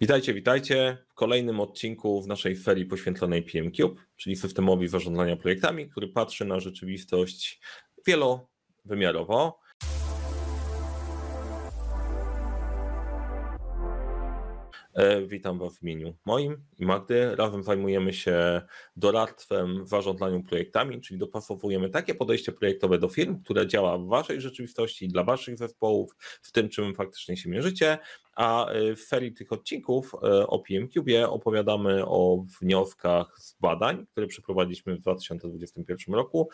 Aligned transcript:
Witajcie, 0.00 0.34
witajcie 0.34 0.98
w 1.08 1.14
kolejnym 1.14 1.60
odcinku 1.60 2.22
w 2.22 2.26
naszej 2.26 2.56
ferii 2.56 2.86
poświęconej 2.86 3.42
PMCube, 3.42 4.00
czyli 4.16 4.36
systemowi 4.36 4.88
zarządzania 4.88 5.36
projektami, 5.36 5.90
który 5.90 6.08
patrzy 6.08 6.44
na 6.44 6.60
rzeczywistość 6.60 7.60
wielowymiarowo. 8.06 9.60
Witam 15.26 15.58
Was 15.58 15.78
w 15.78 15.82
imieniu 15.82 16.14
moim 16.24 16.64
i 16.78 16.86
Magdy. 16.86 17.36
Razem 17.36 17.62
zajmujemy 17.62 18.12
się 18.12 18.62
doradztwem 18.96 19.84
w 19.84 19.88
zarządzaniu 19.88 20.42
projektami, 20.42 21.00
czyli 21.00 21.18
dopasowujemy 21.18 21.90
takie 21.90 22.14
podejście 22.14 22.52
projektowe 22.52 22.98
do 22.98 23.08
firm, 23.08 23.42
które 23.42 23.66
działa 23.66 23.98
w 23.98 24.06
Waszej 24.06 24.40
rzeczywistości, 24.40 25.08
dla 25.08 25.24
Waszych 25.24 25.58
zespołów, 25.58 26.16
w 26.42 26.52
tym 26.52 26.68
czym 26.68 26.94
faktycznie 26.94 27.36
się 27.36 27.50
mierzycie. 27.50 27.98
A 28.36 28.68
e, 28.68 28.96
w 28.96 29.00
serii 29.00 29.32
tych 29.32 29.52
odcinków 29.52 30.14
e, 30.14 30.46
o 30.46 30.58
PMCube 30.58 31.28
opowiadamy 31.28 32.06
o 32.06 32.44
wnioskach 32.60 33.38
z 33.38 33.56
badań, 33.60 34.06
które 34.06 34.26
przeprowadziliśmy 34.26 34.96
w 34.96 35.00
2021 35.00 36.14
roku 36.14 36.48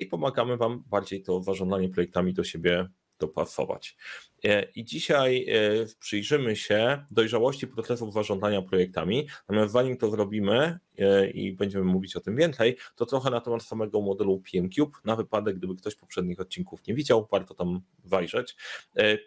i 0.00 0.06
pomagamy 0.06 0.56
Wam 0.56 0.84
bardziej 0.86 1.22
to 1.22 1.42
zarządzanie 1.42 1.88
projektami 1.88 2.34
do 2.34 2.44
siebie 2.44 2.88
dopasować. 3.26 3.96
E, 4.44 4.62
I 4.62 4.84
dzisiaj 4.84 5.46
e, 5.48 5.86
przyjrzymy 6.00 6.56
się 6.56 7.04
dojrzałości 7.10 7.66
procesów 7.66 8.12
zarządzania 8.12 8.62
projektami. 8.62 9.28
Natomiast 9.48 9.72
zanim 9.72 9.96
to 9.96 10.10
zrobimy 10.10 10.78
e, 10.98 11.30
i 11.30 11.52
będziemy 11.52 11.84
mówić 11.84 12.16
o 12.16 12.20
tym 12.20 12.36
więcej, 12.36 12.76
to 12.96 13.06
trochę 13.06 13.30
na 13.30 13.40
temat 13.40 13.62
samego 13.62 14.00
modelu 14.00 14.42
PMCube, 14.52 14.98
na 15.04 15.16
wypadek, 15.16 15.56
gdyby 15.56 15.76
ktoś 15.76 15.94
poprzednich 15.94 16.40
odcinków 16.40 16.86
nie 16.86 16.94
widział, 16.94 17.28
warto 17.30 17.54
tam 17.54 17.80
zajrzeć. 18.04 18.56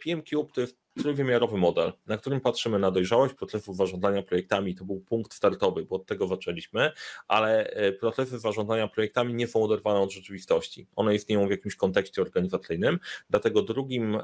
PMCube 0.04 0.52
to 0.54 0.62
jest 0.62 0.78
trójwymiarowy 0.98 1.58
model, 1.58 1.94
na 2.08 2.18
którym 2.18 2.42
patrzymy 2.42 2.80
na 2.80 2.92
dojrzałość 2.92 3.34
procesów 3.34 3.78
zarządzania 3.78 4.24
projektami. 4.24 4.76
To 4.76 4.86
był 4.86 5.00
punkt 5.00 5.34
startowy, 5.34 5.86
bo 5.86 5.96
od 5.96 6.06
tego 6.06 6.28
zaczęliśmy, 6.28 6.92
ale 7.28 7.70
e, 7.70 7.92
procesy 7.92 8.40
zarządzania 8.40 8.88
projektami 8.88 9.34
nie 9.34 9.48
są 9.48 9.64
oderwane 9.64 10.00
od 10.00 10.12
rzeczywistości. 10.12 10.88
One 10.96 11.16
istnieją 11.16 11.48
w 11.48 11.52
jakimś 11.52 11.76
kontekście 11.76 12.22
organizacyjnym, 12.22 13.00
dlatego 13.30 13.62
drugim, 13.62 14.16
e, 14.16 14.22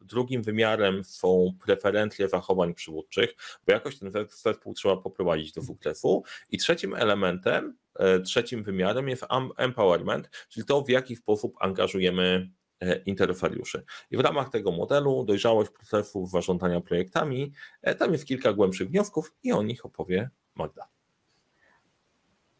drugim 0.00 0.42
wymiarem 0.42 1.04
są 1.04 1.52
preferencje 1.64 2.28
zachowań 2.28 2.74
przywódczych, 2.74 3.34
bo 3.66 3.72
jakoś 3.72 3.98
ten 3.98 4.10
zespół 4.28 4.74
trzeba 4.74 4.96
poprowadzić 4.96 5.52
do 5.52 5.62
sukcesu. 5.62 6.22
I 6.50 6.58
trzecim 6.58 6.94
elementem, 6.94 7.76
e, 7.94 8.20
trzecim 8.20 8.62
wymiarem 8.62 9.08
jest 9.08 9.26
empowerment, 9.56 10.30
czyli 10.48 10.66
to, 10.66 10.82
w 10.82 10.88
jaki 10.88 11.16
sposób 11.16 11.54
angażujemy 11.60 12.50
E, 12.80 12.96
interesariuszy. 12.96 13.84
I 14.10 14.16
w 14.16 14.20
ramach 14.20 14.50
tego 14.50 14.72
modelu 14.72 15.24
dojrzałość 15.24 15.70
procesów 15.70 16.30
zarządzania 16.30 16.80
projektami, 16.80 17.52
e, 17.82 17.94
tam 17.94 18.12
jest 18.12 18.26
kilka 18.26 18.52
głębszych 18.52 18.88
wniosków 18.88 19.34
i 19.42 19.52
o 19.52 19.62
nich 19.62 19.86
opowie 19.86 20.30
Magda. 20.54 20.95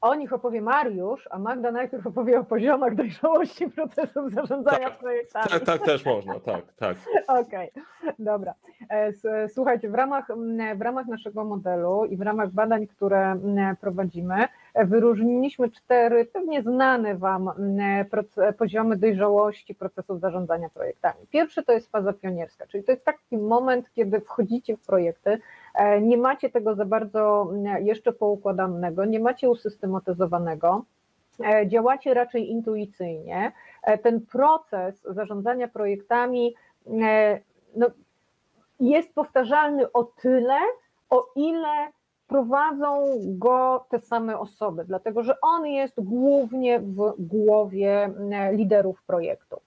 O 0.06 0.14
nich 0.14 0.32
opowie 0.32 0.62
Mariusz, 0.62 1.28
a 1.30 1.38
Magda 1.38 1.72
najpierw 1.72 2.06
opowie 2.06 2.40
o 2.40 2.44
poziomach 2.44 2.94
dojrzałości 2.94 3.68
procesów 3.76 4.32
zarządzania 4.32 4.90
tak, 4.90 4.98
projektami. 4.98 5.46
Tak, 5.48 5.64
tak 5.64 5.82
też 5.82 6.04
można, 6.04 6.40
tak, 6.40 6.64
tak. 6.76 6.96
Okej, 7.26 7.70
okay, 7.70 8.14
dobra. 8.18 8.54
E, 8.90 9.48
słuchajcie, 9.48 9.90
w 9.90 9.94
ramach, 9.94 10.26
w 10.76 10.80
ramach 10.80 11.06
naszego 11.06 11.44
modelu 11.44 12.04
i 12.04 12.16
w 12.16 12.20
ramach 12.20 12.50
badań, 12.50 12.86
które 12.86 13.40
prowadzimy, 13.80 14.48
wyróżniliśmy 14.84 15.70
cztery 15.70 16.24
pewnie 16.24 16.62
znane 16.62 17.14
Wam 17.14 17.50
poziomy 18.58 18.96
dojrzałości 18.96 19.74
procesów 19.74 20.20
zarządzania 20.20 20.68
projektami. 20.68 21.26
Pierwszy 21.30 21.62
to 21.62 21.72
jest 21.72 21.90
faza 21.90 22.12
pionierska, 22.12 22.66
czyli 22.66 22.84
to 22.84 22.92
jest 22.92 23.04
taki 23.04 23.38
moment, 23.38 23.92
kiedy 23.92 24.20
wchodzicie 24.20 24.76
w 24.76 24.80
projekty, 24.80 25.30
e, 25.30 25.38
nie 26.02 26.16
macie 26.16 26.50
tego 26.50 26.74
za 26.74 26.84
bardzo 26.84 27.52
jeszcze 27.80 28.12
poukładanego, 28.12 29.04
nie 29.04 29.20
macie 29.20 29.50
usystematyzowanego, 29.50 30.84
e, 31.44 31.68
działacie 31.68 32.14
raczej 32.14 32.50
intuicyjnie. 32.50 33.52
E, 33.82 33.98
ten 33.98 34.20
proces 34.20 35.02
zarządzania 35.02 35.68
projektami 35.68 36.54
no, 37.76 37.86
jest 38.80 39.14
powtarzalny 39.14 39.92
o 39.92 40.04
tyle, 40.04 40.58
o 41.10 41.26
ile 41.36 41.88
prowadzą 42.28 43.04
go 43.24 43.86
te 43.88 44.00
same 44.00 44.38
osoby, 44.38 44.84
dlatego 44.84 45.22
że 45.22 45.40
on 45.40 45.66
jest 45.66 45.94
głównie 46.00 46.80
w 46.80 47.14
głowie 47.18 48.10
liderów 48.52 49.02
projektu. 49.02 49.60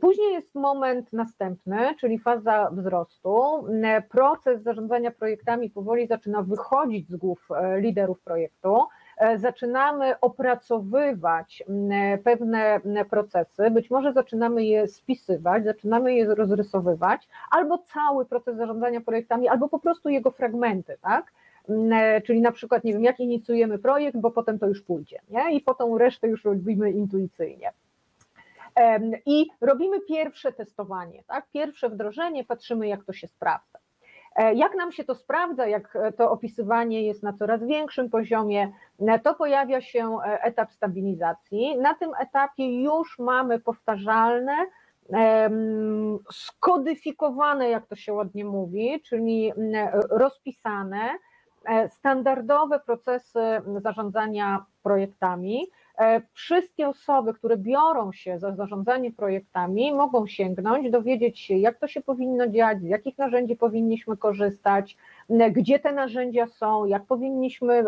Później 0.00 0.32
jest 0.32 0.54
moment 0.54 1.12
następny, 1.12 1.94
czyli 2.00 2.18
faza 2.18 2.70
wzrostu. 2.72 3.64
Proces 4.08 4.62
zarządzania 4.62 5.10
projektami 5.10 5.70
powoli 5.70 6.06
zaczyna 6.06 6.42
wychodzić 6.42 7.08
z 7.08 7.16
głów 7.16 7.48
e, 7.50 7.80
liderów 7.80 8.20
projektu. 8.20 8.78
E, 9.16 9.38
zaczynamy 9.38 10.20
opracowywać 10.20 11.62
pewne 12.24 12.80
procesy, 13.10 13.70
być 13.70 13.90
może 13.90 14.12
zaczynamy 14.12 14.64
je 14.64 14.88
spisywać, 14.88 15.64
zaczynamy 15.64 16.14
je 16.14 16.34
rozrysowywać, 16.34 17.28
albo 17.50 17.78
cały 17.78 18.26
proces 18.26 18.56
zarządzania 18.56 19.00
projektami, 19.00 19.48
albo 19.48 19.68
po 19.68 19.78
prostu 19.78 20.08
jego 20.08 20.30
fragmenty, 20.30 20.96
tak? 21.02 21.32
E, 21.92 22.20
czyli 22.20 22.40
na 22.40 22.52
przykład, 22.52 22.84
nie 22.84 22.92
wiem, 22.92 23.04
jak 23.04 23.20
inicjujemy 23.20 23.78
projekt, 23.78 24.16
bo 24.16 24.30
potem 24.30 24.58
to 24.58 24.66
już 24.66 24.82
pójdzie, 24.82 25.20
nie? 25.30 25.56
I 25.56 25.60
potem 25.60 25.96
resztę 25.96 26.28
już 26.28 26.44
robimy 26.44 26.90
intuicyjnie. 26.90 27.72
I 29.26 29.46
robimy 29.60 30.00
pierwsze 30.00 30.52
testowanie, 30.52 31.22
tak? 31.26 31.46
Pierwsze 31.52 31.88
wdrożenie, 31.88 32.44
patrzymy, 32.44 32.88
jak 32.88 33.04
to 33.04 33.12
się 33.12 33.28
sprawdza. 33.28 33.78
E, 34.36 34.54
jak 34.54 34.74
nam 34.74 34.92
się 34.92 35.04
to 35.04 35.14
sprawdza, 35.14 35.66
jak 35.66 35.96
e, 35.96 36.12
to 36.12 36.30
opisywanie 36.30 37.02
jest 37.02 37.22
na 37.22 37.32
coraz 37.32 37.64
większym 37.64 38.10
poziomie, 38.10 38.72
e, 39.00 39.18
to 39.18 39.34
pojawia 39.34 39.80
się 39.80 40.18
etap 40.24 40.72
stabilizacji. 40.72 41.78
Na 41.78 41.94
tym 41.94 42.10
etapie 42.20 42.82
już 42.82 43.18
mamy 43.18 43.60
powtarzalne, 43.60 44.56
skodyfikowane, 46.32 47.68
jak 47.68 47.86
to 47.86 47.96
się 47.96 48.12
ładnie 48.12 48.44
mówi, 48.44 49.02
czyli 49.02 49.52
rozpisane, 50.10 51.10
standardowe 51.88 52.80
procesy 52.80 53.40
zarządzania 53.82 54.64
projektami, 54.82 55.66
wszystkie 56.32 56.88
osoby, 56.88 57.34
które 57.34 57.56
biorą 57.56 58.12
się 58.12 58.38
za 58.38 58.54
zarządzanie 58.54 59.12
projektami, 59.12 59.94
mogą 59.94 60.26
sięgnąć, 60.26 60.90
dowiedzieć 60.90 61.40
się, 61.40 61.54
jak 61.54 61.78
to 61.78 61.88
się 61.88 62.00
powinno 62.00 62.46
dziać, 62.46 62.80
z 62.80 62.88
jakich 62.88 63.18
narzędzi 63.18 63.56
powinniśmy 63.56 64.16
korzystać, 64.16 64.96
gdzie 65.52 65.78
te 65.78 65.92
narzędzia 65.92 66.46
są, 66.46 66.84
jak 66.84 67.04
powinniśmy 67.04 67.84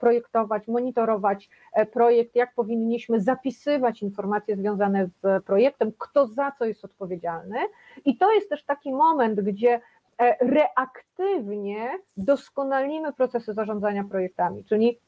projektować, 0.00 0.68
monitorować 0.68 1.48
e, 1.72 1.86
projekt, 1.86 2.36
jak 2.36 2.54
powinniśmy 2.54 3.20
zapisywać 3.20 4.02
informacje 4.02 4.56
związane 4.56 5.06
z 5.06 5.44
projektem, 5.44 5.92
kto 5.98 6.26
za 6.26 6.52
co 6.58 6.64
jest 6.64 6.84
odpowiedzialny. 6.84 7.58
I 8.04 8.16
to 8.16 8.32
jest 8.32 8.48
też 8.48 8.64
taki 8.64 8.92
moment, 8.92 9.40
gdzie 9.40 9.80
e, 10.18 10.36
reaktywnie 10.40 11.98
doskonalimy 12.16 13.12
procesy 13.12 13.54
zarządzania 13.54 14.04
projektami, 14.04 14.64
czyli 14.64 14.98
E, 14.98 15.05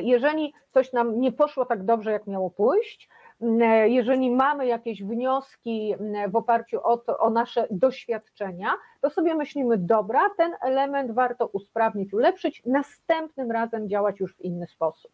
jeżeli 0.00 0.54
coś 0.70 0.92
nam 0.92 1.20
nie 1.20 1.32
poszło 1.32 1.64
tak 1.64 1.84
dobrze, 1.84 2.12
jak 2.12 2.26
miało 2.26 2.50
pójść, 2.50 3.08
e, 3.42 3.88
jeżeli 3.88 4.30
mamy 4.30 4.66
jakieś 4.66 5.02
wnioski 5.02 5.94
w 6.28 6.36
oparciu 6.36 6.80
o, 6.82 6.98
to, 6.98 7.18
o 7.18 7.30
nasze 7.30 7.66
doświadczenia, 7.70 8.72
to 9.00 9.10
sobie 9.10 9.34
myślimy, 9.34 9.78
dobra, 9.78 10.30
ten 10.36 10.52
element 10.60 11.12
warto 11.12 11.46
usprawnić, 11.46 12.12
ulepszyć, 12.12 12.62
następnym 12.66 13.50
razem 13.50 13.88
działać 13.88 14.20
już 14.20 14.36
w 14.36 14.40
inny 14.40 14.66
sposób. 14.66 15.12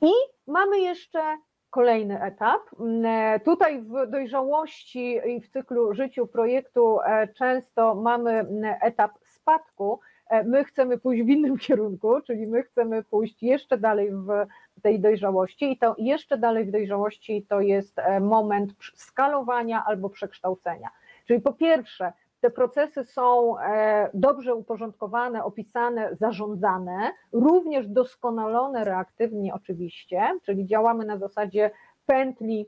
I 0.00 0.10
mamy 0.46 0.80
jeszcze 0.80 1.38
kolejny 1.70 2.22
etap. 2.22 2.60
E, 3.04 3.40
tutaj 3.40 3.82
w 3.82 4.10
dojrzałości 4.10 5.20
i 5.26 5.40
w 5.40 5.48
cyklu 5.48 5.94
życiu 5.94 6.26
projektu 6.26 6.98
często 7.34 7.94
mamy 7.94 8.46
etap 8.80 9.12
spadku, 9.22 10.00
E, 10.02 10.11
my 10.44 10.64
chcemy 10.64 10.98
pójść 10.98 11.22
w 11.22 11.28
innym 11.28 11.58
kierunku, 11.66 12.20
czyli 12.20 12.46
my 12.46 12.62
chcemy 12.62 13.02
pójść 13.02 13.42
jeszcze 13.42 13.78
dalej 13.78 14.10
w 14.12 14.46
tej 14.82 15.00
dojrzałości 15.00 15.72
i 15.72 15.78
to 15.78 15.94
jeszcze 15.98 16.38
dalej 16.38 16.64
w 16.64 16.70
dojrzałości 16.70 17.46
to 17.48 17.60
jest 17.60 17.98
e, 17.98 18.20
moment 18.20 18.72
skalowania 18.94 19.84
albo 19.86 20.10
przekształcenia. 20.10 20.88
Czyli 21.26 21.40
po 21.40 21.52
pierwsze, 21.52 22.12
te 22.40 22.50
procesy 22.50 23.04
są 23.04 23.58
e, 23.58 24.10
dobrze 24.14 24.54
uporządkowane, 24.54 25.44
opisane, 25.44 26.16
zarządzane, 26.20 27.12
również 27.32 27.88
doskonalone 27.88 28.84
reaktywnie 28.84 29.54
oczywiście, 29.54 30.38
czyli 30.42 30.66
działamy 30.66 31.04
na 31.04 31.18
zasadzie 31.18 31.70
pętli 32.06 32.66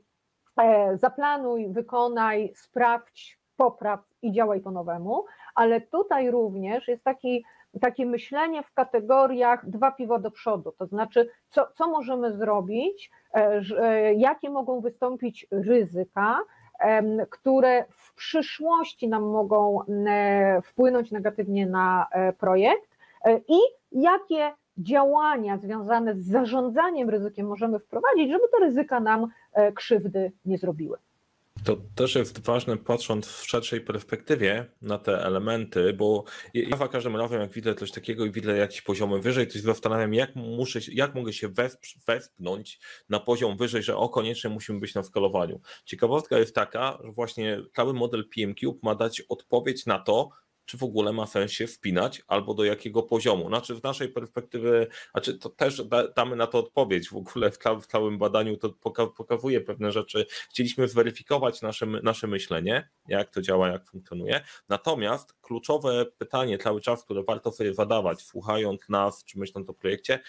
zaplanuj, 0.93 1.67
wykonaj, 1.69 2.51
sprawdź, 2.55 3.39
popraw 3.57 3.99
i 4.21 4.31
działaj 4.31 4.61
po 4.61 4.71
nowemu, 4.71 5.25
ale 5.55 5.81
tutaj 5.81 6.31
również 6.31 6.87
jest 6.87 7.03
taki, 7.03 7.45
takie 7.81 8.05
myślenie 8.05 8.63
w 8.63 8.73
kategoriach 8.73 9.69
dwa 9.69 9.91
piwa 9.91 10.19
do 10.19 10.31
przodu, 10.31 10.71
to 10.71 10.85
znaczy 10.85 11.29
co, 11.49 11.67
co 11.75 11.87
możemy 11.87 12.33
zrobić, 12.33 13.11
e, 13.33 13.61
e, 13.79 14.13
jakie 14.13 14.49
mogą 14.49 14.81
wystąpić 14.81 15.47
ryzyka, 15.51 16.39
które 17.29 17.85
w 17.89 18.13
przyszłości 18.13 19.07
nam 19.07 19.23
mogą 19.23 19.79
wpłynąć 20.63 21.11
negatywnie 21.11 21.65
na 21.65 22.07
projekt 22.39 22.97
i 23.47 23.59
jakie 23.91 24.53
działania 24.77 25.57
związane 25.57 26.15
z 26.15 26.25
zarządzaniem 26.25 27.09
ryzykiem 27.09 27.47
możemy 27.47 27.79
wprowadzić, 27.79 28.31
żeby 28.31 28.43
te 28.51 28.65
ryzyka 28.65 28.99
nam 28.99 29.27
krzywdy 29.75 30.31
nie 30.45 30.57
zrobiły. 30.57 30.97
To 31.65 31.77
też 31.95 32.15
jest 32.15 32.45
ważne, 32.45 32.77
patrząc 32.77 33.27
w 33.27 33.47
szerszej 33.47 33.81
perspektywie 33.81 34.65
na 34.81 34.97
te 34.97 35.25
elementy, 35.25 35.93
bo 35.93 36.23
ja 36.53 36.77
za 36.77 36.87
każdym 36.87 37.15
razem, 37.15 37.41
jak 37.41 37.51
widzę 37.51 37.75
coś 37.75 37.91
takiego 37.91 38.25
i 38.25 38.31
widzę 38.31 38.57
jakieś 38.57 38.81
poziomy 38.81 39.19
wyżej, 39.19 39.47
to 39.47 39.53
się 39.53 39.59
zastanawiam, 39.59 40.13
jak, 40.13 40.35
muszę, 40.35 40.79
jak 40.91 41.15
mogę 41.15 41.33
się 41.33 41.49
wespnąć 42.07 42.79
na 43.09 43.19
poziom 43.19 43.57
wyżej, 43.57 43.83
że 43.83 43.97
o, 43.97 44.09
koniecznie 44.09 44.49
musimy 44.49 44.79
być 44.79 44.95
na 44.95 45.03
skalowaniu. 45.03 45.61
Ciekawostka 45.85 46.37
jest 46.37 46.55
taka, 46.55 46.97
że 47.03 47.11
właśnie 47.11 47.61
cały 47.75 47.93
model 47.93 48.29
PMQ 48.35 48.79
ma 48.83 48.95
dać 48.95 49.21
odpowiedź 49.29 49.85
na 49.85 49.99
to, 49.99 50.29
czy 50.65 50.77
w 50.77 50.83
ogóle 50.83 51.13
ma 51.13 51.27
sens 51.27 51.51
się 51.51 51.67
wpinać, 51.67 52.21
albo 52.27 52.53
do 52.53 52.63
jakiego 52.63 53.03
poziomu. 53.03 53.47
Znaczy 53.47 53.75
w 53.75 53.83
naszej 53.83 54.09
perspektywy, 54.09 54.87
znaczy 55.11 55.37
to 55.37 55.49
też 55.49 55.83
damy 56.15 56.35
na 56.35 56.47
to 56.47 56.59
odpowiedź, 56.59 57.09
w 57.09 57.15
ogóle 57.15 57.51
w, 57.51 57.57
w 57.81 57.87
całym 57.87 58.17
badaniu 58.17 58.57
to 58.57 58.69
pokazuje 59.17 59.61
pewne 59.61 59.91
rzeczy. 59.91 60.25
Chcieliśmy 60.49 60.87
zweryfikować 60.87 61.61
nasze, 61.61 61.85
nasze 61.85 62.27
myślenie, 62.27 62.89
jak 63.07 63.29
to 63.29 63.41
działa, 63.41 63.67
jak 63.67 63.85
funkcjonuje. 63.87 64.41
Natomiast 64.69 65.33
kluczowe 65.41 66.05
pytanie 66.17 66.57
cały 66.57 66.81
czas, 66.81 67.03
które 67.03 67.23
warto 67.23 67.51
sobie 67.51 67.73
zadawać, 67.73 68.21
słuchając 68.21 68.89
nas, 68.89 69.23
czy 69.23 69.39
myśląc 69.39 69.69
o 69.69 69.73
projekcie, 69.73 70.19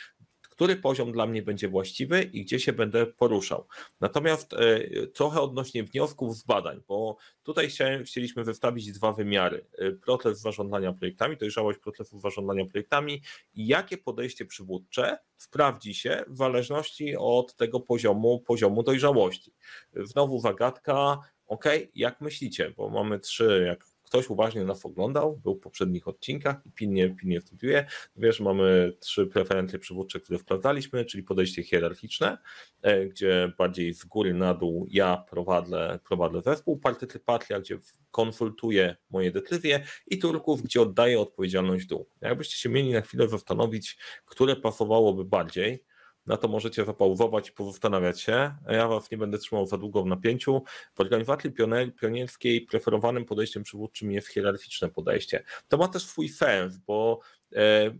który 0.56 0.76
poziom 0.76 1.12
dla 1.12 1.26
mnie 1.26 1.43
będzie 1.43 1.69
właściwy 1.69 2.23
i 2.23 2.44
gdzie 2.44 2.61
się 2.61 2.73
będę 2.73 3.06
poruszał. 3.06 3.67
Natomiast 4.00 4.53
e, 4.53 5.06
trochę 5.06 5.41
odnośnie 5.41 5.85
wniosków 5.85 6.37
z 6.37 6.43
badań, 6.43 6.82
bo 6.88 7.17
tutaj 7.43 7.69
chcieliśmy 8.05 8.44
wystawić 8.44 8.93
dwa 8.93 9.12
wymiary. 9.12 9.67
E, 9.79 9.93
proces 9.93 10.41
zarządzania 10.41 10.93
projektami, 10.93 11.37
dojrzałość 11.37 11.79
procesu 11.79 12.20
zarządzania 12.20 12.64
projektami 12.64 13.23
i 13.55 13.67
jakie 13.67 13.99
podejście 13.99 14.47
przywódcze 14.47 15.19
sprawdzi 15.37 15.94
się 15.94 16.25
w 16.29 16.37
zależności 16.37 17.17
od 17.17 17.56
tego 17.56 17.81
poziomu, 17.81 18.41
poziomu 18.41 18.82
dojrzałości. 18.82 19.52
Znowu 19.94 20.41
zagadka, 20.41 21.19
ok, 21.47 21.64
jak 21.94 22.20
myślicie, 22.20 22.70
bo 22.76 22.88
mamy 22.88 23.20
trzy, 23.20 23.64
jak 23.67 23.96
ktoś 24.06 24.31
uważnie 24.31 24.64
nas 24.64 24.87
oglądał, 24.87 25.37
był 25.37 25.55
w 25.55 25.61
poprzednich 25.61 26.08
odcinkach 26.08 26.56
i 26.67 26.70
pilnie, 26.70 27.11
pilnie 27.11 27.41
studiuje, 27.41 27.87
wiesz, 28.17 28.41
mamy 28.41 28.93
trzy 29.00 29.26
preferencje 29.26 29.79
przywódcze, 29.79 30.20
które 30.20 30.38
wprowadzaliśmy, 30.38 31.05
czyli 31.05 31.23
podejście 31.23 31.62
hierarchiczne, 31.62 32.38
e, 32.82 33.06
gdzie 33.06 33.53
bardziej 33.58 33.94
z 33.94 34.05
góry 34.05 34.35
na 34.35 34.55
dół 34.55 34.87
ja 34.91 35.17
prowadzę, 35.31 35.99
prowadzę 36.05 36.43
zespół, 36.43 36.79
partycypacja, 36.79 37.61
gdzie 37.61 37.79
konsultuję 38.11 38.97
moje 39.11 39.31
decyzje 39.32 39.85
i 40.06 40.19
turków, 40.19 40.62
gdzie 40.62 40.82
oddaję 40.82 41.20
odpowiedzialność 41.20 41.87
dół. 41.87 42.09
Jakbyście 42.20 42.56
się 42.56 42.69
mieli 42.69 42.93
na 42.93 43.00
chwilę 43.00 43.29
zastanowić, 43.29 43.99
które 44.26 44.56
pasowałoby 44.56 45.25
bardziej, 45.25 45.85
na 46.26 46.37
to 46.37 46.49
możecie 46.49 46.84
zapauzować 46.84 47.49
i 47.49 47.52
pozastanawiać 47.52 48.20
się. 48.20 48.55
Ja 48.69 48.88
was 48.88 49.11
nie 49.11 49.19
będę 49.19 49.38
trzymał 49.38 49.67
za 49.67 49.78
długo 49.78 50.02
w 50.02 50.06
napięciu. 50.06 50.62
W 50.94 51.00
organizacji 51.00 51.52
pionierskiej 52.00 52.61
preferowanym 52.61 53.25
podejściem 53.25 53.62
przywódczym 53.62 54.12
jest 54.12 54.28
hierarchiczne 54.28 54.88
podejście. 54.88 55.44
To 55.69 55.76
ma 55.76 55.88
też 55.88 56.06
swój 56.06 56.28
sens, 56.28 56.76
bo 56.76 57.20
e, 57.52 57.58
e, 57.58 57.93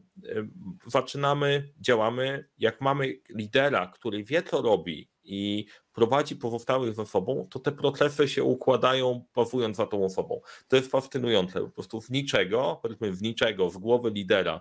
zaczynamy, 0.87 1.73
działamy, 1.81 2.49
jak 2.59 2.81
mamy 2.81 3.21
lidera, 3.31 3.87
który 3.87 4.25
wie 4.25 4.43
co 4.43 4.63
robi 4.63 5.09
i 5.25 5.67
prowadzi 5.93 6.37
pozostałych 6.37 6.95
ze 6.95 7.07
sobą, 7.07 7.49
to 7.51 7.59
te 7.59 7.73
procesy 7.73 8.29
się 8.29 8.45
układają 8.45 9.25
bazując 9.35 9.77
za 9.77 9.87
tą 9.87 10.05
osobą. 10.05 10.41
To 10.69 10.77
jest 10.77 10.91
fascynujące, 10.91 11.61
po 11.61 11.69
prostu 11.69 12.01
z 12.01 12.11
niczego, 12.11 12.81
powiedzmy 12.83 13.15
z 13.15 13.23
niczego, 13.23 13.71
z 13.71 13.77
głowy 13.77 14.11
lidera 14.11 14.61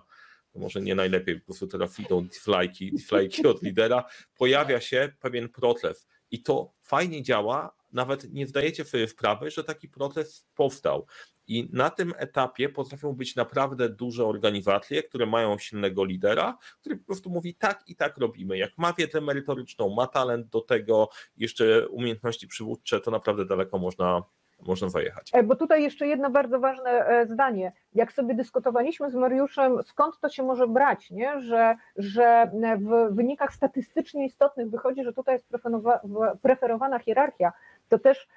może 0.58 0.80
nie 0.80 0.94
najlepiej, 0.94 1.40
po 1.40 1.44
prostu 1.44 1.66
teraz 1.66 2.00
idą 2.00 2.28
flajki, 2.40 2.98
flajki 2.98 3.46
od 3.46 3.62
lidera, 3.62 4.04
pojawia 4.38 4.80
się 4.80 5.12
pewien 5.20 5.48
proces 5.48 6.06
i 6.30 6.42
to 6.42 6.72
fajnie 6.82 7.22
działa, 7.22 7.76
nawet 7.92 8.32
nie 8.32 8.46
zdajecie 8.46 8.84
sobie 8.84 9.08
sprawy, 9.08 9.50
że 9.50 9.64
taki 9.64 9.88
proces 9.88 10.46
powstał. 10.54 11.06
I 11.48 11.68
na 11.72 11.90
tym 11.90 12.12
etapie 12.16 12.68
potrafią 12.68 13.12
być 13.12 13.36
naprawdę 13.36 13.88
duże 13.88 14.26
organizacje, 14.26 15.02
które 15.02 15.26
mają 15.26 15.58
silnego 15.58 16.04
lidera, 16.04 16.58
który 16.80 16.96
po 16.96 17.04
prostu 17.04 17.30
mówi 17.30 17.54
tak 17.54 17.84
i 17.86 17.96
tak 17.96 18.18
robimy. 18.18 18.58
Jak 18.58 18.78
ma 18.78 18.92
wiedzę 18.92 19.20
merytoryczną, 19.20 19.94
ma 19.94 20.06
talent 20.06 20.48
do 20.48 20.60
tego, 20.60 21.08
jeszcze 21.36 21.88
umiejętności 21.88 22.48
przywódcze, 22.48 23.00
to 23.00 23.10
naprawdę 23.10 23.44
daleko 23.44 23.78
można 23.78 24.22
można 24.62 24.88
zajechać. 24.88 25.30
E, 25.32 25.42
bo 25.42 25.56
tutaj 25.56 25.82
jeszcze 25.82 26.06
jedno 26.06 26.30
bardzo 26.30 26.60
ważne 26.60 26.90
e, 26.90 27.26
zdanie. 27.26 27.72
Jak 27.94 28.12
sobie 28.12 28.34
dyskutowaliśmy 28.34 29.10
z 29.10 29.14
Mariuszem, 29.14 29.82
skąd 29.82 30.20
to 30.20 30.28
się 30.28 30.42
może 30.42 30.66
brać, 30.66 31.10
nie? 31.10 31.40
Że, 31.40 31.74
że 31.96 32.50
w 32.78 33.14
wynikach 33.14 33.54
statystycznie 33.54 34.26
istotnych 34.26 34.70
wychodzi, 34.70 35.04
że 35.04 35.12
tutaj 35.12 35.34
jest 35.34 35.48
preferowana 36.42 36.98
hierarchia, 36.98 37.52
to 37.88 37.98
też 37.98 38.28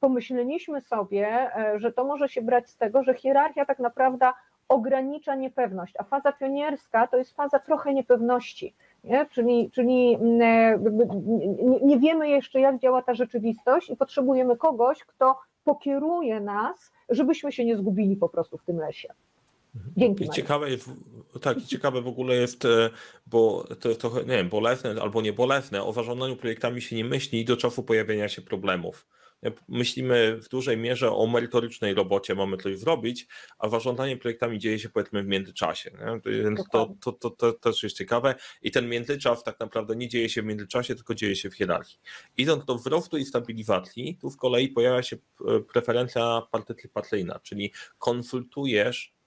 pomyśleliśmy 0.00 0.80
sobie, 0.80 1.56
e, 1.56 1.78
że 1.78 1.92
to 1.92 2.04
może 2.04 2.28
się 2.28 2.42
brać 2.42 2.70
z 2.70 2.76
tego, 2.76 3.02
że 3.02 3.14
hierarchia 3.14 3.64
tak 3.64 3.78
naprawdę 3.78 4.32
ogranicza 4.68 5.34
niepewność, 5.34 5.94
a 5.98 6.04
faza 6.04 6.32
pionierska 6.32 7.06
to 7.06 7.16
jest 7.16 7.36
faza 7.36 7.58
trochę 7.58 7.94
niepewności. 7.94 8.74
Nie? 9.04 9.26
Czyli, 9.30 9.70
czyli 9.70 10.18
nie 11.82 11.98
wiemy 11.98 12.28
jeszcze, 12.28 12.60
jak 12.60 12.78
działa 12.78 13.02
ta 13.02 13.14
rzeczywistość, 13.14 13.90
i 13.90 13.96
potrzebujemy 13.96 14.56
kogoś, 14.56 15.04
kto 15.04 15.38
pokieruje 15.64 16.40
nas, 16.40 16.92
żebyśmy 17.08 17.52
się 17.52 17.64
nie 17.64 17.76
zgubili 17.76 18.16
po 18.16 18.28
prostu 18.28 18.58
w 18.58 18.64
tym 18.64 18.78
lesie. 18.78 19.08
Dzięki. 19.96 20.24
I 20.24 20.28
ciekawe, 20.28 20.70
jest, 20.70 20.90
tak, 21.40 21.62
ciekawe 21.62 22.02
w 22.02 22.08
ogóle 22.08 22.34
jest, 22.34 22.64
e, 22.64 22.90
bo 23.26 23.64
to 23.80 23.88
jest 23.88 24.00
trochę, 24.00 24.20
nie 24.20 24.36
wiem, 24.36 24.48
bolesne 24.48 24.94
albo 25.02 25.22
nie 25.22 25.32
bolesne, 25.32 25.84
o 25.84 25.92
zarządzaniu 25.92 26.36
projektami 26.36 26.82
się 26.82 26.96
nie 26.96 27.04
myśli 27.04 27.44
do 27.44 27.56
czasu 27.56 27.82
pojawienia 27.82 28.28
się 28.28 28.42
problemów 28.42 29.06
myślimy 29.68 30.36
w 30.36 30.48
dużej 30.48 30.76
mierze 30.76 31.12
o 31.12 31.26
merytorycznej 31.26 31.94
robocie, 31.94 32.34
mamy 32.34 32.56
coś 32.56 32.78
zrobić, 32.78 33.26
a 33.58 33.68
zarządzanie 33.68 34.16
projektami 34.16 34.58
dzieje 34.58 34.78
się 34.78 34.88
powiedzmy 34.88 35.22
w 35.22 35.26
międzyczasie. 35.26 35.90
Więc 36.24 36.60
to, 36.72 36.94
to, 37.00 37.12
to, 37.12 37.30
to 37.30 37.52
też 37.52 37.82
jest 37.82 37.96
ciekawe 37.96 38.34
i 38.62 38.70
ten 38.70 38.88
międzyczas 38.88 39.42
tak 39.42 39.60
naprawdę 39.60 39.96
nie 39.96 40.08
dzieje 40.08 40.28
się 40.28 40.42
w 40.42 40.44
międzyczasie, 40.44 40.94
tylko 40.94 41.14
dzieje 41.14 41.36
się 41.36 41.50
w 41.50 41.54
hierarchii. 41.54 41.98
Idąc 42.36 42.64
do 42.64 42.74
wzrostu 42.74 43.18
i 43.18 43.24
stabilizacji, 43.24 44.18
tu 44.20 44.30
z 44.30 44.36
kolei 44.36 44.68
pojawia 44.68 45.02
się 45.02 45.16
e, 45.16 45.60
preferencja 45.60 46.42
partycypacyjna, 46.50 47.40
czyli 47.42 47.72
konsultujesz 47.98 49.18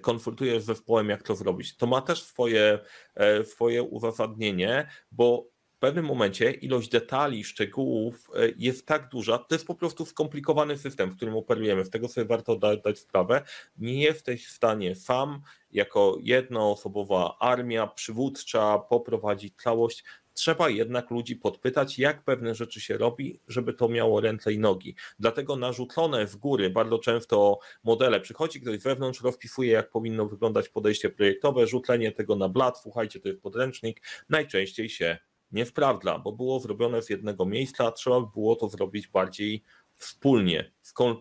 konsultujesz 0.00 0.62
z 0.62 0.66
zespołem, 0.66 1.08
jak 1.08 1.22
to 1.22 1.34
zrobić. 1.36 1.76
To 1.76 1.86
ma 1.86 2.02
też 2.02 2.22
swoje, 2.22 2.78
e, 3.14 3.44
swoje 3.44 3.82
uzasadnienie, 3.82 4.88
bo 5.12 5.46
w 5.78 5.80
pewnym 5.80 6.04
momencie 6.04 6.50
ilość 6.50 6.88
detali, 6.88 7.44
szczegółów 7.44 8.30
e, 8.34 8.48
jest 8.56 8.86
tak 8.86 9.08
duża, 9.08 9.38
to 9.38 9.54
jest 9.54 9.66
po 9.66 9.74
prostu 9.74 10.06
skomplikowany 10.06 10.78
system, 10.78 11.10
w 11.10 11.16
którym 11.16 11.36
operujemy. 11.36 11.84
Z 11.84 11.90
tego 11.90 12.08
sobie 12.08 12.24
warto 12.24 12.56
dać, 12.56 12.98
sprawę. 12.98 13.42
Nie 13.76 14.02
jesteś 14.02 14.46
w 14.46 14.50
stanie 14.50 14.94
sam, 14.94 15.42
jako 15.72 16.16
jednoosobowa 16.20 17.36
armia 17.38 17.86
przywódcza, 17.86 18.78
poprowadzić 18.78 19.54
całość. 19.62 20.04
Trzeba 20.34 20.68
jednak 20.68 21.10
ludzi 21.10 21.36
podpytać, 21.36 21.98
jak 21.98 22.24
pewne 22.24 22.54
rzeczy 22.54 22.80
się 22.80 22.96
robi, 22.96 23.40
żeby 23.48 23.74
to 23.74 23.88
miało 23.88 24.20
ręce 24.20 24.52
i 24.52 24.58
nogi. 24.58 24.94
Dlatego 25.18 25.56
narzucone 25.56 26.26
w 26.26 26.36
góry 26.36 26.70
bardzo 26.70 26.98
często 26.98 27.58
modele. 27.84 28.20
Przychodzi 28.20 28.60
ktoś 28.60 28.80
z 28.80 28.82
wewnątrz, 28.82 29.22
rozpisuje, 29.22 29.72
jak 29.72 29.90
powinno 29.90 30.26
wyglądać 30.26 30.68
podejście 30.68 31.10
projektowe, 31.10 31.66
rzucenie 31.66 32.12
tego 32.12 32.36
na 32.36 32.48
blat, 32.48 32.78
słuchajcie, 32.78 33.20
to 33.20 33.28
jest 33.28 33.40
podręcznik. 33.40 34.02
Najczęściej 34.28 34.88
się 34.88 35.18
nie 35.52 35.66
sprawdza, 35.66 36.18
bo 36.18 36.32
było 36.32 36.60
zrobione 36.60 37.02
z 37.02 37.10
jednego 37.10 37.46
miejsca, 37.46 37.92
trzeba 37.92 38.20
by 38.20 38.26
było 38.34 38.56
to 38.56 38.68
zrobić 38.68 39.08
bardziej 39.08 39.62
wspólnie, 39.98 40.72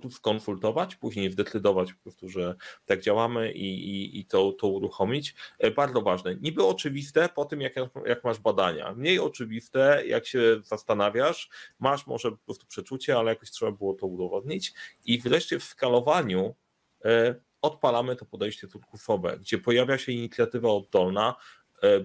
skonsultować, 0.10 0.96
później 0.96 1.32
zdecydować 1.32 1.94
po 1.94 2.04
prostu, 2.04 2.30
że 2.30 2.56
tak 2.86 3.02
działamy 3.02 3.52
i, 3.52 3.90
i, 3.90 4.20
i 4.20 4.26
to, 4.26 4.52
to 4.52 4.68
uruchomić. 4.68 5.36
E, 5.60 5.72
bardzo 5.72 6.02
ważne. 6.02 6.36
Niby 6.36 6.66
oczywiste 6.66 7.30
po 7.30 7.46
tym, 7.46 7.62
jak, 7.62 7.74
jak 8.06 8.24
masz 8.24 8.40
badania. 8.40 8.94
Mniej 8.94 9.20
oczywiste, 9.20 10.04
jak 10.08 10.26
się 10.26 10.60
zastanawiasz, 10.64 11.50
masz 11.80 12.08
może 12.08 12.32
po 12.32 12.38
prostu 12.38 12.68
przeczucie, 12.68 13.18
ale 13.18 13.32
jakoś 13.32 13.52
trzeba 13.52 13.72
było 13.72 13.94
to 13.94 14.08
udowodnić. 14.08 14.74
I 15.06 15.20
wreszcie 15.20 15.60
w 15.60 15.64
skalowaniu 15.64 16.56
e, 17.06 17.36
odpalamy 17.62 18.16
to 18.16 18.26
podejście 18.26 18.68
turkusowe, 18.68 19.38
gdzie 19.40 19.58
pojawia 19.58 19.98
się 19.98 20.12
inicjatywa 20.12 20.70
oddolna, 20.70 21.36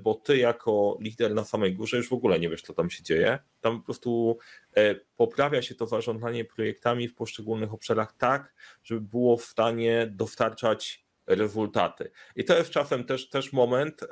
bo 0.03 0.15
ty 0.15 0.37
jako 0.37 0.99
lider 1.01 1.35
na 1.35 1.45
samej 1.45 1.75
górze 1.75 1.97
już 1.97 2.09
w 2.09 2.13
ogóle 2.13 2.39
nie 2.39 2.49
wiesz, 2.49 2.63
co 2.63 2.75
tam 2.75 2.91
się 2.91 3.03
dzieje. 3.03 3.39
Tam 3.61 3.79
po 3.79 3.85
prostu 3.85 4.39
e, 4.77 4.95
poprawia 5.17 5.63
się 5.63 5.75
to 5.75 5.87
zarządzanie 5.87 6.45
projektami 6.45 7.09
w 7.09 7.15
poszczególnych 7.15 7.75
obszarach 7.75 8.17
tak, 8.17 8.55
żeby 8.83 9.01
było 9.01 9.37
w 9.37 9.45
stanie 9.45 10.09
dostarczać 10.11 11.03
rezultaty. 11.27 12.11
I 12.37 12.45
to 12.45 12.57
jest 12.57 12.71
czasem 12.71 13.05
też, 13.05 13.29
też 13.29 13.53
moment 13.53 14.03
e, 14.03 14.07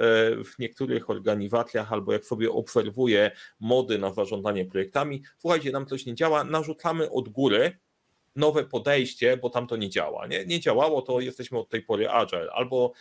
w 0.45 0.59
niektórych 0.59 1.11
organizacjach, 1.11 1.93
albo 1.93 2.13
jak 2.13 2.25
sobie 2.25 2.51
obserwuję 2.51 3.31
mody 3.61 3.99
na 3.99 4.13
zarządzanie 4.13 4.65
projektami, 4.65 5.23
słuchajcie, 5.39 5.73
nam 5.73 5.87
coś 5.87 6.07
nie 6.07 6.15
działa, 6.15 6.45
narzucamy 6.45 7.11
od 7.11 7.29
góry 7.29 7.79
nowe 8.37 8.65
podejście, 8.65 9.37
bo 9.37 9.51
tam 9.51 9.67
to 9.67 9.77
nie 9.77 9.89
działa. 9.89 10.27
Nie, 10.27 10.47
nie 10.47 10.61
działało, 10.61 11.03
to 11.03 11.21
jesteśmy 11.21 11.59
od 11.59 11.69
tej 11.69 11.83
pory 11.83 12.11
agile, 12.11 12.53
albo 12.53 12.93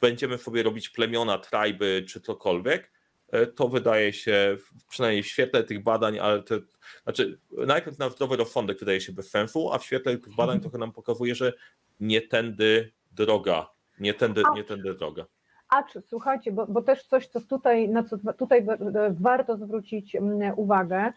będziemy 0.00 0.38
sobie 0.38 0.62
robić 0.62 0.88
plemiona, 0.88 1.38
triby 1.38 2.04
czy 2.08 2.20
cokolwiek, 2.20 2.92
e, 3.32 3.46
to 3.46 3.68
wydaje 3.68 4.12
się, 4.12 4.56
przynajmniej 4.88 5.22
w 5.22 5.26
świetle 5.26 5.64
tych 5.64 5.82
badań, 5.82 6.18
ale 6.18 6.42
to, 6.42 6.54
znaczy 7.02 7.38
najpierw 7.50 7.98
na 7.98 8.08
zdrowy 8.08 8.36
rozsądek 8.36 8.78
wydaje 8.78 9.00
się 9.00 9.12
bez 9.12 9.30
sensu, 9.30 9.72
a 9.72 9.78
w 9.78 9.84
świetle 9.84 10.18
tych 10.18 10.34
badań 10.34 10.60
trochę 10.60 10.78
nam 10.78 10.92
pokazuje, 10.92 11.34
że 11.34 11.52
nie 12.00 12.20
tędy 12.20 12.92
droga, 13.12 13.70
nie 14.00 14.14
tędy, 14.14 14.42
nie 14.54 14.64
tędy 14.64 14.94
droga. 14.94 15.26
A 15.68 15.82
czy 15.82 16.02
słuchajcie, 16.02 16.52
bo, 16.52 16.66
bo 16.66 16.82
też 16.82 17.04
coś, 17.04 17.26
co 17.26 17.40
tutaj, 17.40 17.88
na 17.88 18.04
co 18.04 18.16
tutaj 18.38 18.66
warto 19.10 19.56
zwrócić 19.56 20.16
mm, 20.16 20.52
uwagę, 20.56 21.12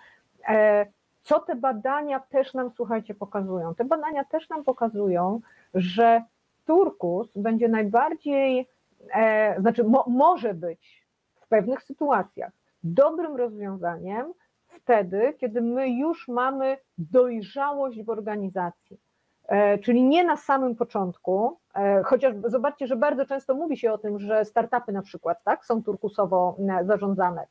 e, 0.48 0.86
co 1.24 1.40
te 1.40 1.56
badania 1.56 2.20
też 2.20 2.54
nam, 2.54 2.72
słuchajcie, 2.76 3.16
pokazują? 3.16 3.76
Te 3.76 3.86
badania 3.86 4.26
też 4.26 4.50
nam 4.50 4.64
pokazują, 4.64 5.42
że 5.74 6.24
turkus 6.66 7.38
będzie 7.38 7.70
najbardziej, 7.70 8.68
e, 9.14 9.62
znaczy 9.62 9.84
mo, 9.84 10.06
może 10.08 10.54
być 10.54 11.08
w 11.36 11.48
pewnych 11.48 11.84
sytuacjach 11.84 12.52
dobrym 12.84 13.36
rozwiązaniem 13.36 14.34
wtedy, 14.68 15.34
kiedy 15.40 15.62
my 15.62 15.90
już 15.90 16.28
mamy 16.28 16.78
dojrzałość 16.98 18.04
w 18.04 18.10
organizacji. 18.10 19.00
E, 19.48 19.78
czyli 19.78 20.04
nie 20.04 20.24
na 20.24 20.38
samym 20.38 20.76
początku, 20.76 21.58
e, 21.76 22.04
chociaż 22.04 22.34
zobaczcie, 22.46 22.88
że 22.88 22.96
bardzo 22.96 23.26
często 23.26 23.54
mówi 23.56 23.78
się 23.78 23.92
o 23.92 23.98
tym, 23.98 24.20
że 24.20 24.46
startupy 24.46 24.92
na 24.92 25.02
przykład 25.02 25.44
tak, 25.44 25.66
są 25.66 25.84
turkusowo 25.84 26.58
e, 26.80 26.86
zarządzane. 26.86 27.48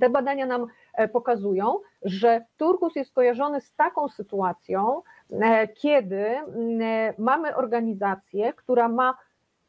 Te 0.00 0.10
badania 0.10 0.46
nam 0.46 0.66
pokazują, 1.12 1.76
że 2.02 2.44
turkus 2.56 2.96
jest 2.96 3.14
kojarzony 3.14 3.60
z 3.60 3.74
taką 3.74 4.08
sytuacją, 4.08 5.02
kiedy 5.74 6.26
mamy 7.18 7.56
organizację, 7.56 8.52
która 8.52 8.88
ma 8.88 9.14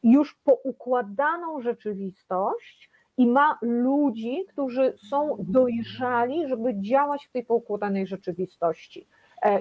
już 0.02 0.34
poukładaną 0.44 1.60
rzeczywistość 1.60 2.90
i 3.18 3.26
ma 3.26 3.58
ludzi, 3.62 4.44
którzy 4.48 4.94
są 5.10 5.36
dojrzali, 5.38 6.48
żeby 6.48 6.80
działać 6.80 7.26
w 7.26 7.32
tej 7.32 7.44
poukładanej 7.44 8.06
rzeczywistości. 8.06 9.06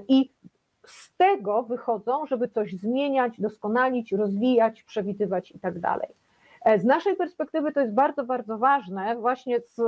I 0.08 0.31
z 0.86 1.15
tego 1.17 1.63
wychodzą, 1.63 2.25
żeby 2.25 2.48
coś 2.48 2.74
zmieniać, 2.74 3.34
doskonalić, 3.41 4.12
rozwijać, 4.12 4.84
przewidywać 4.84 5.51
i 5.51 5.60
tak 5.60 5.79
dalej. 5.79 6.10
E, 6.65 6.80
z 6.80 6.86
naszej 6.86 7.15
perspektywy 7.15 7.72
to 7.72 7.80
jest 7.80 7.94
bardzo, 7.94 8.24
bardzo 8.24 8.58
ważne, 8.58 9.15
właśnie 9.15 9.60
z, 9.60 9.80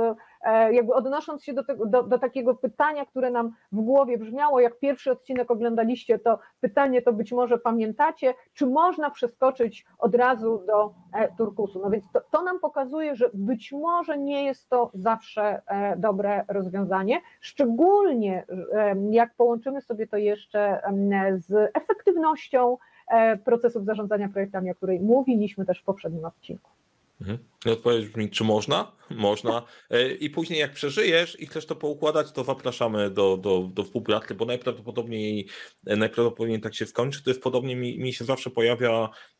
e, 0.42 0.72
jakby 0.74 0.94
odnosząc 0.94 1.44
się 1.44 1.52
do, 1.52 1.64
tego, 1.64 1.86
do, 1.86 2.02
do, 2.02 2.18
takiego 2.18 2.54
pytania, 2.54 3.06
które 3.06 3.30
nam 3.30 3.52
w 3.72 3.80
głowie 3.80 4.18
brzmiało, 4.18 4.60
jak 4.60 4.78
pierwszy 4.78 5.10
odcinek 5.10 5.50
oglądaliście, 5.50 6.18
to 6.18 6.38
pytanie 6.60 7.02
to 7.02 7.12
być 7.12 7.32
może 7.32 7.58
pamiętacie, 7.58 8.34
czy 8.54 8.66
można 8.66 9.10
przeskoczyć 9.10 9.86
od 9.98 10.14
razu 10.14 10.62
do 10.66 10.94
e, 11.12 11.36
turkusu. 11.36 11.80
No 11.82 11.90
więc 11.90 12.04
to, 12.12 12.20
to 12.30 12.42
nam 12.42 12.60
pokazuje, 12.60 13.16
że 13.16 13.30
być 13.34 13.72
może 13.72 14.18
nie 14.18 14.44
jest 14.44 14.68
to 14.68 14.90
zawsze 14.94 15.62
dobre 15.96 16.44
rozwiązanie, 16.48 17.20
szczególnie 17.40 18.46
jak 19.10 19.34
połączymy 19.34 19.80
sobie 19.80 20.06
to 20.06 20.16
jeszcze 20.16 20.80
z 21.36 21.70
efektywnością, 21.74 22.76
procesów 23.44 23.84
zarządzania 23.84 24.28
projektami, 24.28 24.70
o 24.70 24.74
której 24.74 25.00
mówiliśmy 25.00 25.66
też 25.66 25.80
w 25.80 25.84
poprzednim 25.84 26.24
odcinku. 26.24 26.70
Mhm. 27.20 27.38
I 27.66 27.70
odpowiedź 27.70 28.08
brzmi, 28.08 28.30
czy 28.30 28.44
można? 28.44 28.92
Można. 29.10 29.62
E, 29.90 30.12
I 30.12 30.30
później 30.30 30.60
jak 30.60 30.72
przeżyjesz 30.72 31.40
i 31.40 31.46
chcesz 31.46 31.66
to 31.66 31.76
poukładać, 31.76 32.32
to 32.32 32.44
zapraszamy 32.44 33.10
do, 33.10 33.36
do, 33.36 33.70
do 33.74 33.84
współpracy, 33.84 34.34
bo 34.34 34.44
najprawdopodobniej, 34.44 35.48
najprawdopodobniej 35.84 36.60
tak 36.60 36.74
się 36.74 36.86
skończy. 36.86 37.24
To 37.24 37.30
jest 37.30 37.42
podobnie, 37.42 37.76
mi, 37.76 37.98
mi 37.98 38.12
się 38.12 38.24
zawsze 38.24 38.50
pojawia 38.50 39.08
E, 39.08 39.33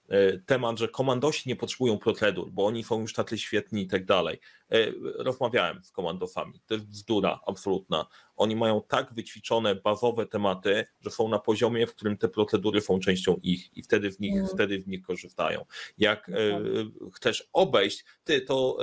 temat, 0.46 0.78
że 0.78 0.88
komandosi 0.88 1.48
nie 1.48 1.56
potrzebują 1.56 1.98
procedur, 1.98 2.50
bo 2.50 2.66
oni 2.66 2.84
są 2.84 3.00
już 3.00 3.12
tacy 3.12 3.38
świetni 3.38 3.82
i 3.82 3.86
tak 3.86 4.04
dalej. 4.04 4.40
E, 4.72 4.92
rozmawiałem 5.18 5.84
z 5.84 5.90
komandosami, 5.90 6.60
to 6.66 6.74
jest 6.74 6.86
bzdura 6.86 7.40
absolutna. 7.46 8.06
Oni 8.36 8.56
mają 8.56 8.82
tak 8.88 9.14
wyćwiczone 9.14 9.74
bazowe 9.74 10.26
tematy, 10.26 10.86
że 11.00 11.10
są 11.10 11.28
na 11.28 11.38
poziomie, 11.38 11.86
w 11.86 11.94
którym 11.94 12.16
te 12.16 12.28
procedury 12.28 12.80
są 12.80 13.00
częścią 13.00 13.36
ich 13.42 13.76
i 13.76 13.82
wtedy 13.82 14.10
w 14.10 14.20
nich, 14.20 14.34
mm. 14.34 14.48
wtedy 14.48 14.78
w 14.78 14.88
nich 14.88 15.02
korzystają. 15.02 15.64
Jak 15.98 16.28
e, 16.28 16.60
chcesz 17.14 17.48
obejść, 17.52 18.04
ty 18.24 18.40
to, 18.40 18.78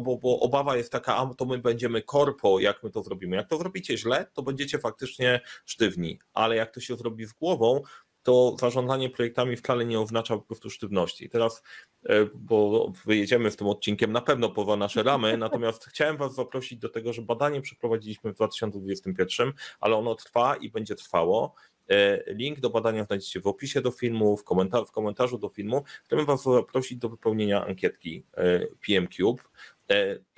bo, 0.00 0.16
bo 0.16 0.40
obawa 0.40 0.76
jest 0.76 0.92
taka, 0.92 1.16
a 1.16 1.34
to 1.34 1.44
my 1.44 1.58
będziemy 1.58 2.02
korpo, 2.02 2.60
jak 2.60 2.82
my 2.82 2.90
to 2.90 3.02
zrobimy. 3.02 3.36
Jak 3.36 3.48
to 3.48 3.58
zrobicie 3.58 3.98
źle, 3.98 4.26
to 4.32 4.42
będziecie 4.42 4.78
faktycznie 4.78 5.40
sztywni, 5.64 6.18
ale 6.34 6.56
jak 6.56 6.74
to 6.74 6.80
się 6.80 6.96
zrobi 6.96 7.26
z 7.26 7.32
głową, 7.32 7.82
to 8.26 8.56
zarządzanie 8.60 9.10
projektami 9.10 9.56
wcale 9.56 9.84
nie 9.84 10.00
oznacza 10.00 10.36
po 10.36 10.42
prostu 10.42 10.70
sztywności. 10.70 11.24
I 11.24 11.28
teraz, 11.28 11.62
e, 12.08 12.26
bo 12.34 12.92
wyjedziemy 13.04 13.50
z 13.50 13.56
tym 13.56 13.66
odcinkiem 13.66 14.12
na 14.12 14.20
pewno 14.20 14.48
poza 14.48 14.76
nasze 14.76 15.02
ramy, 15.02 15.36
natomiast 15.46 15.84
chciałem 15.84 16.16
Was 16.16 16.34
zaprosić 16.34 16.78
do 16.78 16.88
tego, 16.88 17.12
że 17.12 17.22
badanie 17.22 17.60
przeprowadziliśmy 17.60 18.32
w 18.32 18.34
2021, 18.34 19.52
ale 19.80 19.96
ono 19.96 20.14
trwa 20.14 20.56
i 20.56 20.70
będzie 20.70 20.94
trwało. 20.94 21.54
E, 21.90 22.22
link 22.34 22.60
do 22.60 22.70
badania 22.70 23.04
znajdziecie 23.04 23.40
w 23.40 23.46
opisie 23.46 23.80
do 23.80 23.90
filmu, 23.90 24.36
w, 24.36 24.44
komentarzu, 24.44 24.86
w 24.86 24.92
komentarzu 24.92 25.38
do 25.38 25.48
filmu. 25.48 25.84
Chciałbym 26.04 26.26
Was 26.26 26.42
zaprosić 26.42 26.98
do 26.98 27.08
wypełnienia 27.08 27.66
ankietki 27.66 28.24
e, 28.36 28.66
PM 28.86 29.08
Cube. 29.08 29.42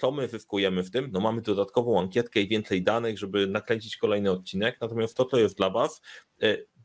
Co 0.01 0.11
my 0.11 0.29
zyskujemy 0.29 0.83
w 0.83 0.91
tym? 0.91 1.09
No 1.13 1.21
mamy 1.21 1.43
dodatkową 1.43 2.01
ankietkę 2.01 2.41
i 2.41 2.49
więcej 2.49 2.83
danych, 2.83 3.19
żeby 3.19 3.47
nakręcić 3.47 3.97
kolejny 3.97 4.31
odcinek, 4.31 4.79
natomiast 4.81 5.17
to, 5.17 5.25
co 5.25 5.39
jest 5.39 5.57
dla 5.57 5.71
Was, 5.71 6.03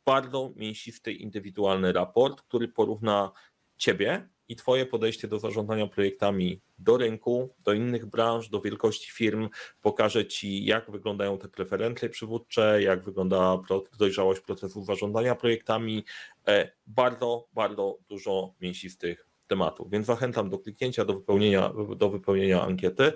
bardzo 0.06 0.54
mięsisty, 0.56 1.14
indywidualny 1.14 1.94
raport, 1.94 2.42
który 2.42 2.68
porówna 2.68 3.32
Ciebie 3.78 4.30
i 4.48 4.56
Twoje 4.56 4.86
podejście 4.86 5.28
do 5.28 5.40
zarządzania 5.40 5.88
projektami 5.88 6.62
do 6.78 6.98
rynku, 6.98 7.56
do 7.60 7.74
innych 7.74 8.06
branż, 8.06 8.50
do 8.50 8.62
wielkości 8.62 9.12
firm, 9.12 9.50
pokaże 9.82 10.26
Ci, 10.26 10.66
jak 10.66 10.92
wyglądają 10.92 11.38
te 11.38 11.48
preferencje 11.48 12.10
przywódcze, 12.10 12.84
jak 12.84 13.04
wygląda 13.04 13.60
dojrzałość 13.98 14.42
procesu 14.42 14.84
zarządzania 14.84 15.36
projektami. 15.36 16.04
E, 16.48 16.72
bardzo, 16.88 17.48
bardzo 17.54 17.98
dużo 18.10 18.54
mięsistych 18.62 19.28
tematów, 19.48 19.90
więc 19.90 20.06
zachęcam 20.08 20.50
do 20.50 20.60
kliknięcia, 20.60 21.06
do 21.06 21.14
wypełnienia, 21.14 21.74
do 21.96 22.10
wypełnienia 22.10 22.62
ankiety. 22.62 23.12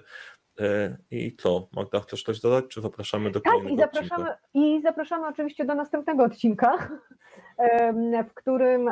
E, 0.59 0.97
I 1.11 1.35
co? 1.35 1.67
Magda, 1.75 1.99
chcesz 1.99 2.23
coś 2.23 2.39
dodać, 2.39 2.65
czy 2.67 2.81
zapraszamy 2.81 3.31
do 3.31 3.39
Tak, 3.39 3.53
i 3.69 3.77
zapraszamy, 3.77 4.23
odcinka? 4.23 4.37
i 4.53 4.81
zapraszamy 4.81 5.27
oczywiście 5.27 5.65
do 5.65 5.75
następnego 5.75 6.23
odcinka, 6.23 6.89
w 8.29 8.33
którym 8.33 8.89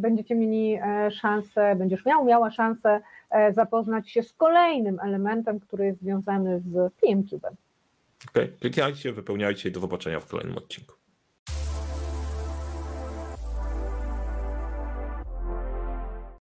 będziecie 0.00 0.34
mieli 0.34 0.74
e, 0.74 1.10
szansę, 1.10 1.76
będziesz 1.76 2.04
miał, 2.04 2.24
miała 2.24 2.50
szansę 2.50 3.00
e, 3.30 3.52
zapoznać 3.52 4.10
się 4.10 4.22
z 4.22 4.32
kolejnym 4.32 5.00
elementem, 5.00 5.60
który 5.60 5.84
jest 5.84 6.00
związany 6.00 6.60
z 6.60 6.94
PMCube. 6.94 7.50
Okej, 8.28 8.44
okay. 8.44 8.56
klikajcie, 8.60 9.12
wypełniajcie 9.12 9.68
i 9.68 9.72
do 9.72 9.80
zobaczenia 9.80 10.20
w 10.20 10.26
kolejnym 10.26 10.56
odcinku. 10.56 10.99